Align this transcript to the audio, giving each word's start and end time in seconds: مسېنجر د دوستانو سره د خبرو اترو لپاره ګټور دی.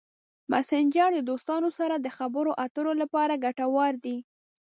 مسېنجر 0.51 1.09
د 1.15 1.19
دوستانو 1.29 1.69
سره 1.79 1.95
د 1.99 2.07
خبرو 2.17 2.51
اترو 2.65 2.93
لپاره 3.01 3.41
ګټور 3.45 3.91
دی. 4.05 4.17